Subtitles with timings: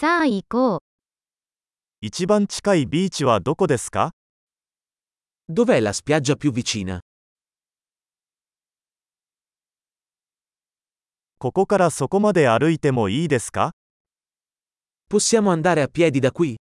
[0.00, 0.80] さあ行こう。
[2.00, 4.12] 一番近いビーチはどこですか
[5.46, 7.00] Dov'è la spiaggia più vicina?
[11.38, 13.72] ここからそこまで歩いてもいいですか
[15.12, 16.56] Possiamo andare a piedi da qui?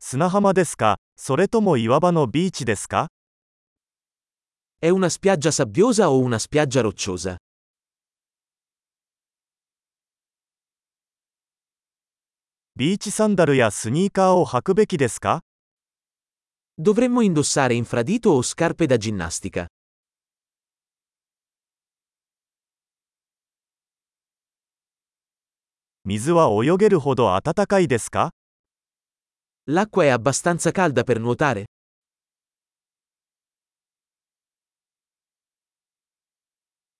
[0.00, 3.06] 砂浜ですかそれとも岩場のビーチですか
[4.82, 7.36] È una spiaggia sabbiosa o una spiaggia rocciosa?
[12.78, 15.40] ビーチサンダルやスニーカーを履くべきですか
[16.78, 19.68] Dovremmo indossare infradito o scarpe da ginnastica?
[26.04, 28.32] 水は泳げるほど暖かいですか
[29.66, 31.64] L'acqua è abbastanza calda per nuotare?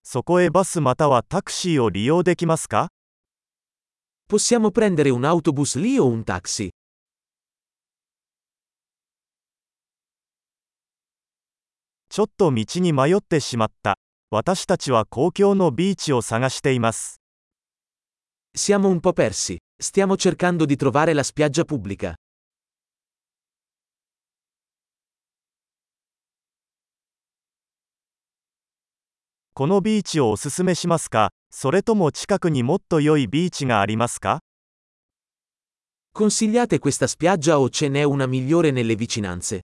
[0.02, 2.88] そこへバスまたはタクシーを利用できますか
[4.28, 6.68] Possiamo prendere un autobus lì o un taxi?
[18.50, 19.56] Siamo un po' persi.
[19.80, 22.12] Stiamo cercando di trovare la spiaggia pubblica.
[29.58, 34.40] このビーチをおすすめしますかそれとも近くにもっと良いビーチがありますか
[36.14, 39.62] Consigliate questa spiaggia o ce n'è una migliore nelle vicinanze?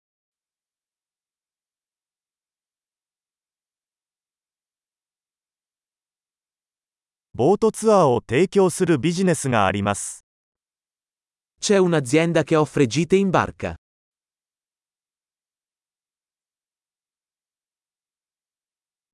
[7.34, 10.24] ボートツアーを提供するビジネスがあります。
[11.60, 13.74] C'è un'azienda che offre gite in barca.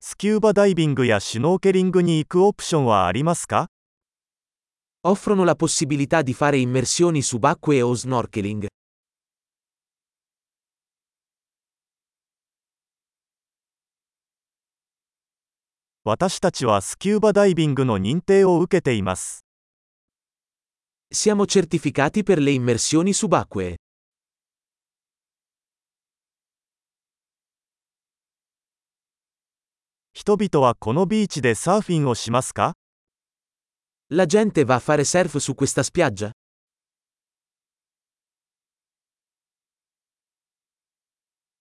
[0.08, 3.68] スキューバダイビングやシュノーケリングに行くオプションはありますか
[5.00, 8.66] Offrono la possibilità di fare immersioni subacquee o snorkeling.
[16.04, 17.14] 私たちはスキ
[30.13, 32.73] 人々はこのビーチでサーフィンをしますか
[34.11, 36.31] La gente va a fare surf su questa spiaggia?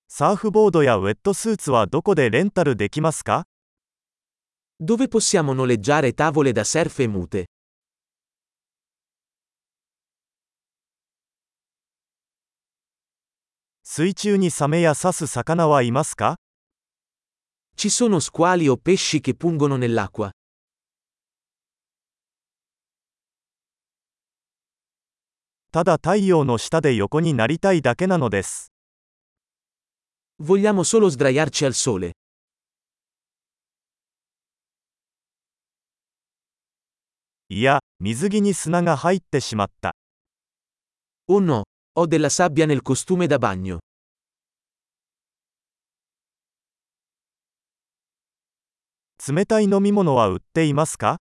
[0.08, 3.44] サーフボードやウェットスーツはどこでレンタルできますか
[4.81, 7.44] Dove possiamo noleggiare tavole da surf e mute?
[13.82, 16.37] 水中にサメや刺す魚はいますか
[17.78, 20.28] Ci sono squali o pesci che pungono nell'acqua.
[30.42, 32.10] Vogliamo solo sdraiarci al sole.
[41.30, 41.62] Oh no,
[41.96, 43.78] ho della sabbia nel costume da bagno.
[49.30, 51.18] 冷たい飲み物は売っていますか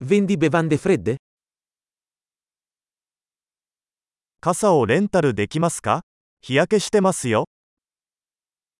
[0.00, 1.16] Vendi bevande fredde?
[4.40, 6.02] 傘をレンタルできますか
[6.40, 7.46] 日焼けしてますよ。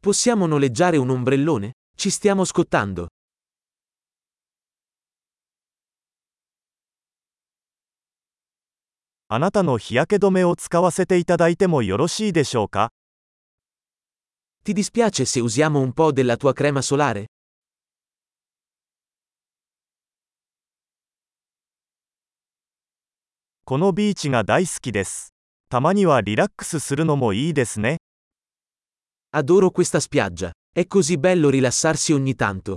[0.03, 1.73] Possiamo noleggiare un ombrellone?
[1.97, 3.07] Ci stiamo scottando.
[9.29, 12.91] あなたの日焼け止めを使わせていただいてもよろしいでしょうか
[14.65, 17.27] Ti dispiace se usiamo un po' della tua crema solare?
[23.67, 25.33] このビーチが大好きです。
[25.71, 27.97] たまにはリラックスするのもいいですね。
[29.35, 30.51] Adoro questa spiaggia.
[30.71, 32.77] È così bello rilassarsi ogni tanto.